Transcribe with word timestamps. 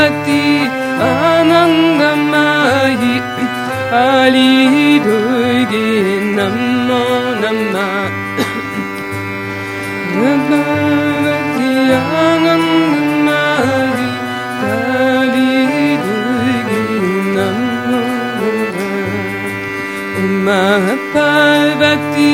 भक्ति 0.00 0.42
आनन्दमायि 1.06 1.56
आली 3.98 4.52
दुर्गे 5.06 5.88
नमो 6.36 7.00
नमः 7.42 7.90
भगवती 10.14 11.68
आनन्दमायि 12.22 14.08
काली 14.62 15.56
दुर्गे 16.06 16.82
नमो 17.36 18.02
नमः 18.40 18.78
Uma 20.24 20.62
Parvati 21.14 22.32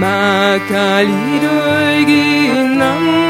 Μακαλίδου 0.00 1.56
γινάμ 2.06 3.29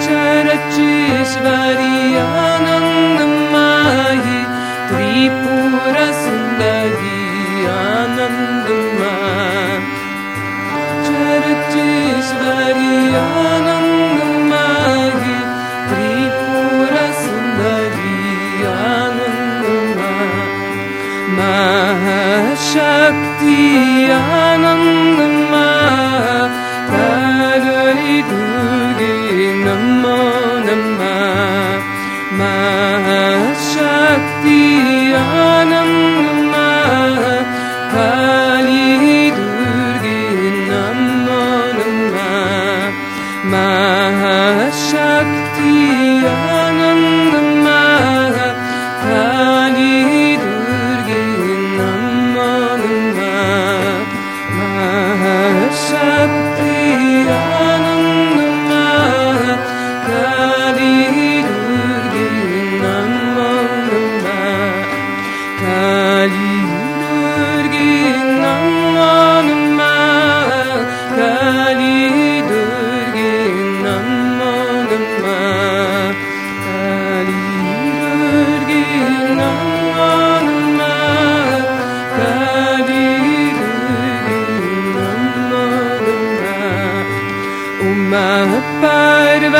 Cerci 0.00 1.24
Svaria 1.24 2.39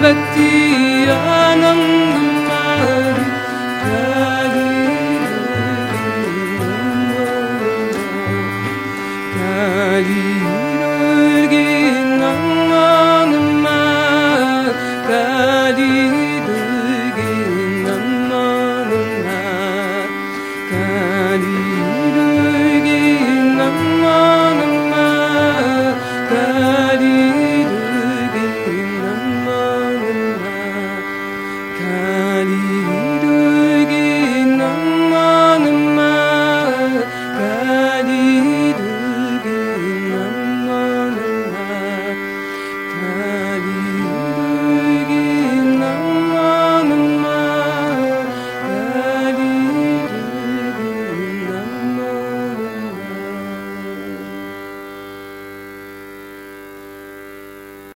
vivettivo. 0.00 0.59